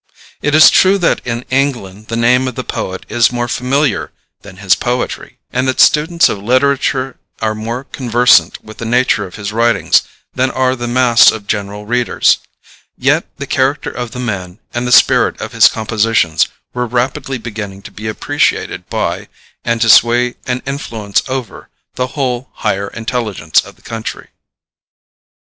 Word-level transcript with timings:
It 0.41 0.55
is 0.55 0.71
true 0.71 0.97
that 0.97 1.21
in 1.27 1.45
England 1.51 2.07
the 2.07 2.15
name 2.17 2.47
of 2.47 2.55
the 2.55 2.63
poet 2.63 3.05
is 3.07 3.31
more 3.31 3.47
familiar 3.47 4.11
than 4.41 4.57
his 4.57 4.73
poetry, 4.73 5.37
and 5.53 5.67
that 5.67 5.79
students 5.79 6.27
of 6.27 6.39
literature 6.41 7.19
are 7.39 7.53
more 7.53 7.83
conversant 7.83 8.65
with 8.65 8.79
the 8.79 8.85
nature 8.85 9.27
of 9.27 9.35
his 9.35 9.53
writings 9.53 10.01
than 10.33 10.49
are 10.49 10.75
the 10.75 10.87
mass 10.87 11.29
of 11.31 11.45
general 11.45 11.85
readers; 11.85 12.39
yet 12.97 13.27
the 13.37 13.45
character 13.45 13.91
of 13.91 14.09
the 14.09 14.17
man 14.19 14.57
and 14.73 14.87
the 14.87 14.91
spirit 14.91 15.39
of 15.39 15.51
his 15.51 15.67
compositions 15.67 16.47
were 16.73 16.87
rapidly 16.87 17.37
beginning 17.37 17.83
to 17.83 17.91
be 17.91 18.07
appreciated 18.07 18.89
by, 18.89 19.27
and 19.63 19.81
to 19.81 19.87
sway 19.89 20.33
an 20.47 20.63
influence 20.65 21.21
over, 21.27 21.69
the 21.93 22.07
whole 22.17 22.49
higher 22.53 22.87
intelligence 22.87 23.59
of 23.59 23.75
the 23.75 23.83
country. 23.83 24.29